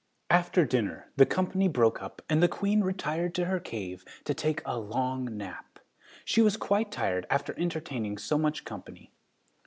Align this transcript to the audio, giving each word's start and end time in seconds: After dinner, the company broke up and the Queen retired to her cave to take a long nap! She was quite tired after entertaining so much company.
After 0.31 0.65
dinner, 0.65 1.11
the 1.15 1.27
company 1.27 1.67
broke 1.67 2.01
up 2.01 2.23
and 2.27 2.41
the 2.41 2.47
Queen 2.47 2.81
retired 2.81 3.35
to 3.35 3.45
her 3.45 3.59
cave 3.59 4.03
to 4.23 4.33
take 4.33 4.63
a 4.65 4.79
long 4.79 5.37
nap! 5.37 5.77
She 6.25 6.41
was 6.41 6.57
quite 6.57 6.91
tired 6.91 7.27
after 7.29 7.53
entertaining 7.55 8.17
so 8.17 8.39
much 8.39 8.65
company. 8.65 9.11